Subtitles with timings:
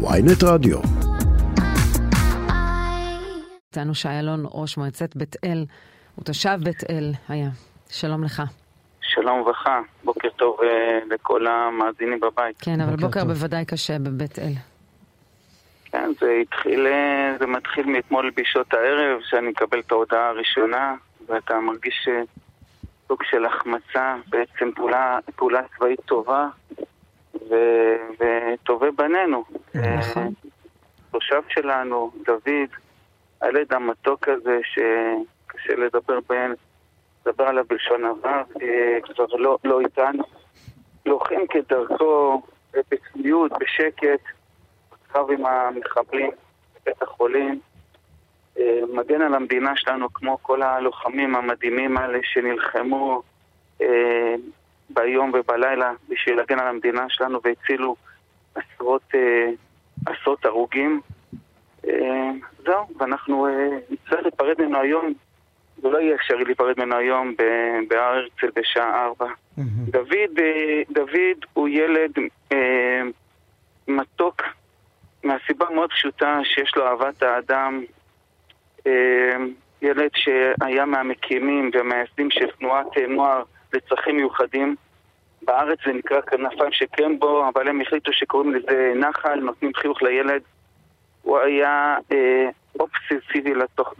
[0.00, 0.78] ויינט רדיו.
[3.68, 5.64] איתנו שי אלון, ראש מועצת בית אל,
[6.14, 7.48] הוא תושב בית אל היה.
[7.90, 8.42] שלום לך.
[9.00, 10.64] שלום וברכה, בוקר טוב uh,
[11.14, 12.56] לכל המאזינים בבית.
[12.62, 14.52] כן, אבל בוקר, בוקר בוודאי קשה בבית אל.
[15.92, 20.94] כן, זה התחיל, אה, זה מתחיל מאתמול בשעות הערב, שאני מקבל את ההודעה הראשונה,
[21.26, 22.22] ואתה מרגיש אה,
[23.08, 26.46] סוג של החמצה, בעצם פעולה, פעולה צבאית טובה,
[27.50, 27.54] ו,
[28.18, 29.44] וטובי בנינו.
[29.98, 30.34] נכון.
[31.10, 32.68] תושב שלנו, דוד,
[33.40, 36.54] הילד המתוק הזה, שקשה לדבר בין,
[37.26, 38.42] לדבר עליו בלשון עבר,
[39.02, 40.22] כבר לא, לא איתנו.
[41.06, 42.42] לוחם כדרכו,
[42.90, 44.20] בצניעות, בשקט,
[45.14, 46.30] רב עם המחבלים
[46.82, 47.60] בבית החולים,
[48.92, 53.22] מגן על המדינה שלנו כמו כל הלוחמים המדהימים האלה שנלחמו
[54.90, 57.96] ביום ובלילה בשביל להגן על המדינה שלנו והצילו
[58.54, 59.14] עשרות,
[60.28, 61.00] עשרות הרוגים.
[62.64, 63.46] זהו, ואנחנו
[63.90, 65.12] נצטרך להיפרד ממנו היום,
[65.82, 67.34] זה לא יהיה אפשרי להיפרד ממנו היום
[67.88, 69.26] בהר הרצל בשעה ארבע.
[69.90, 70.38] דוד,
[70.90, 72.10] דוד הוא ילד
[73.88, 74.42] מתוק
[75.24, 77.82] מהסיבה מאוד פשוטה שיש לו אהבת האדם,
[79.82, 84.76] ילד שהיה מהמקימים והמייסדים של תנועת נוער לצרכים מיוחדים.
[85.42, 90.42] בארץ זה נקרא כנפיים שקרמבו, אבל הם החליטו שקוראים לזה נחל, נותנים חיוך לילד.
[91.22, 92.48] הוא היה אה,
[92.80, 93.94] אובססיבי לתוך,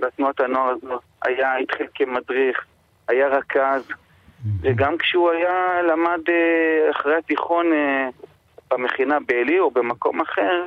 [0.00, 2.64] לתנועת הנוער הזו, היה, התחיל כמדריך,
[3.08, 3.88] היה רכז,
[4.60, 8.08] וגם כשהוא היה, למד אה, אחרי התיכון אה,
[8.70, 10.66] במכינה בעלי או במקום אחר,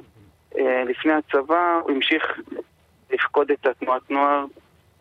[0.58, 2.40] אה, לפני הצבא, הוא המשיך
[3.12, 4.46] לפקוד את התנועת נוער,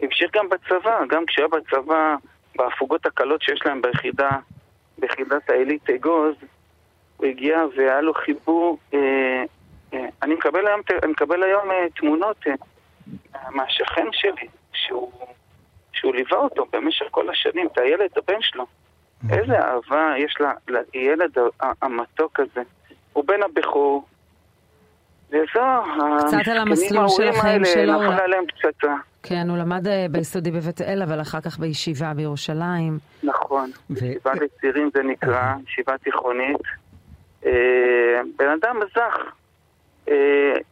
[0.00, 2.16] המשיך גם בצבא, גם כשהיה בצבא,
[2.56, 4.30] בהפוגות הקלות שיש להם ביחידה,
[4.98, 6.34] ביחידת העילית אגוז,
[7.16, 9.44] הוא הגיע והיה לו חיבור אה,
[10.22, 12.36] אני מקבל היום, אני מקבל היום תמונות
[13.50, 15.12] מהשכן שלי, שהוא,
[15.92, 18.66] שהוא ליווה אותו במשך כל השנים, את הילד, הבן שלו.
[19.31, 20.36] איזה אהבה יש
[20.94, 21.38] לילד
[21.82, 22.62] המתוק הזה.
[23.12, 24.04] הוא בן הבכור,
[25.32, 25.60] וזו,
[26.26, 28.03] קצת על המסלול של החיים שלו.
[28.03, 28.94] נפלה עליהם פצצה.
[29.22, 32.98] כן, הוא למד ביסודי בבית אל, אבל אחר כך בישיבה בירושלים.
[33.22, 36.62] נכון, ישיבה לצעירים זה נקרא, ישיבה תיכונית.
[38.38, 39.16] בן אדם זך.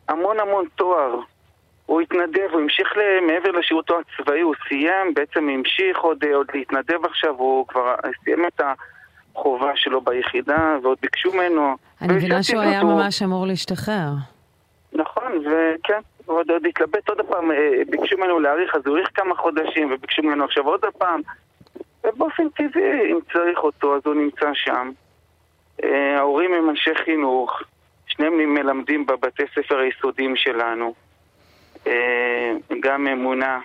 [0.08, 1.20] המון המון תואר.
[1.86, 2.88] הוא התנדב, הוא המשיך
[3.26, 7.94] מעבר לשירותו הצבאי, הוא סיים, בעצם המשיך עוד, עוד להתנדב עכשיו, הוא כבר
[8.24, 8.60] סיים את
[9.34, 11.76] החובה שלו ביחידה, ועוד ביקשו ממנו.
[12.02, 12.84] אני מבינה שהוא היה.
[12.84, 14.10] ממש אמור להשתחרר.
[15.40, 17.50] וכן, עוד, עוד התלבט עוד פעם,
[17.90, 21.20] ביקשו ממנו להאריך, אז הוא האריך כמה חודשים, וביקשו ממנו עכשיו עוד פעם.
[22.04, 24.90] ובאופן טבעי, אם צריך אותו, אז הוא נמצא שם.
[26.16, 27.62] ההורים הם אנשי חינוך.
[28.06, 30.94] שניהם מלמדים בבתי ספר היסודיים שלנו,
[32.80, 33.60] גם אמונה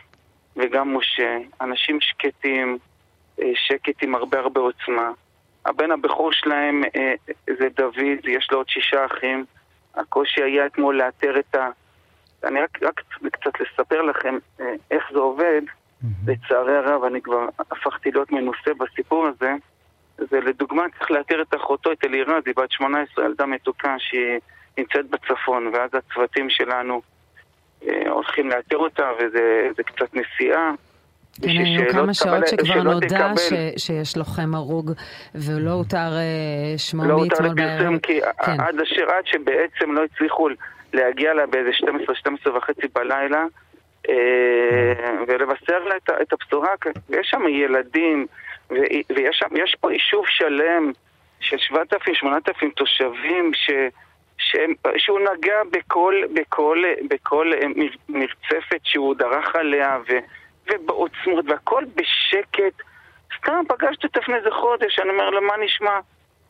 [0.56, 2.78] וגם משה, אנשים שקטים,
[3.54, 5.12] שקט עם הרבה הרבה עוצמה.
[5.66, 6.84] הבן הבכור שלהם
[7.60, 9.46] זה דוד, יש לו עוד שישה אחים.
[9.96, 11.70] הקושי היה אתמול לאתר את ה...
[12.44, 13.02] אני רק, רק
[13.32, 14.38] קצת לספר לכם
[14.92, 15.62] איך זה עובד.
[16.28, 19.54] לצערי הרב, אני כבר הפכתי להיות מנוסה בסיפור הזה.
[20.18, 24.40] זה לדוגמה צריך לאתר את אחותו, את אלירז, היא בת 18, ילדה מתוקה שהיא
[24.78, 27.02] נמצאת בצפון, ואז הצוותים שלנו
[27.88, 30.72] אה, הולכים לאתר אותה, וזה קצת נסיעה.
[31.42, 33.54] כן, היו כמה שעות שכבר נודע ש,
[33.86, 34.92] שיש לוחם הרוג,
[35.36, 36.12] ולא הותר
[36.78, 37.82] שמו לא מאתמול בערב.
[37.82, 38.60] לא הותר לפרסם, כי כן.
[38.60, 40.48] עד אשר עד שבעצם לא הצליחו
[40.94, 41.70] להגיע לה באיזה
[42.48, 43.46] 12-12 וחצי בלילה,
[45.28, 46.70] ולבשר לה את, את הבשורה,
[47.10, 48.26] ויש שם ילדים,
[48.70, 50.92] ויש שם, יש פה יישוב שלם
[51.40, 53.72] של 7,000-8,000 תושבים ש,
[54.38, 54.56] ש,
[54.98, 57.52] שהוא נגע בכל, בכל, בכל
[58.10, 60.14] מרצפת שהוא דרך עליה ו,
[60.70, 62.84] ובעוצמות והכל בשקט.
[63.38, 66.00] סתם פגשתי אותה לפני איזה חודש, אני אומר לו מה נשמע?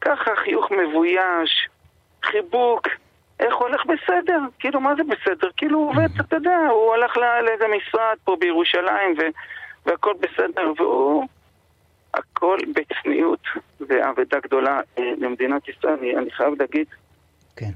[0.02, 1.70] ככה חיוך מבויש,
[2.24, 2.88] חיבוק,
[3.40, 4.40] איך הולך בסדר?
[4.60, 5.50] כאילו מה זה בסדר?
[5.58, 9.22] כאילו הוא עובד, אתה יודע, הוא הלך לאיזה משרד פה בירושלים ו,
[9.86, 11.28] והכל בסדר והוא...
[12.16, 13.40] הכל בצניעות
[13.80, 15.94] ואבדה גדולה למדינת ישראל.
[16.00, 16.88] אני, אני חייב להגיד
[17.56, 17.72] כן.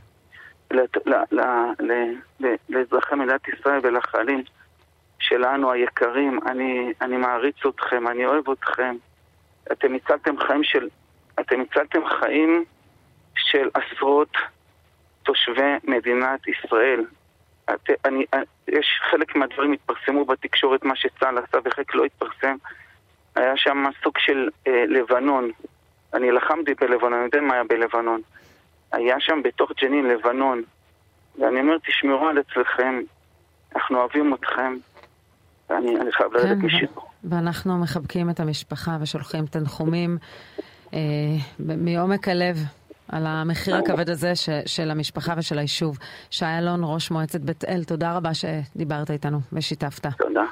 [2.70, 4.44] לאזרחי מדינת ישראל ולחיילים
[5.30, 8.96] שלנו היקרים, אני, אני מעריץ אתכם, אני אוהב אתכם.
[9.72, 10.88] אתם הצלתם חיים של,
[11.40, 12.66] אתם הצלתם חיים
[13.36, 14.32] של עשרות
[15.24, 17.06] תושבי מדינת ישראל.
[17.74, 18.26] את, אני,
[18.68, 22.56] יש חלק מהדברים התפרסמו בתקשורת, מה שצה"ל עשה וחלק לא התפרסם.
[23.36, 25.52] היה שם סוג של אה, לבנון.
[26.14, 28.22] אני לחמתי בלבנון, אני יודע מה היה בלבנון.
[28.92, 30.62] היה שם בתוך ג'נין, לבנון.
[31.40, 33.02] ואני אומר, תשמרו על עצמכם,
[33.76, 34.78] אנחנו אוהבים אתכם,
[35.70, 37.10] ואני חייב לרדת כן, משידור.
[37.24, 40.18] ואנחנו מחבקים את המשפחה ושולחים תנחומים
[40.94, 41.00] אה,
[41.60, 42.58] מעומק הלב
[43.12, 45.98] על המחיר הכבד הזה ש, של המשפחה ושל היישוב.
[46.30, 50.08] שי אלון, ראש מועצת בית אל, תודה רבה שדיברת איתנו ושיתפת.
[50.18, 50.44] תודה.